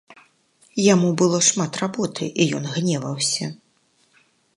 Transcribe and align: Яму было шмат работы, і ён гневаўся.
Яму 0.93 1.09
было 1.21 1.41
шмат 1.49 1.77
работы, 1.83 2.23
і 2.45 2.47
ён 2.61 2.65
гневаўся. 2.79 3.45